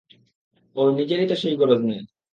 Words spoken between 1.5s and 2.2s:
গরজ নেই।